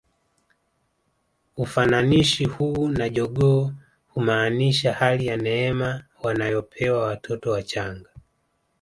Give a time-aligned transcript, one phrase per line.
[1.57, 3.71] Ufananishi huu na jogoo
[4.07, 8.09] humaanisha hali ya neema wanayopewa watoto wachanga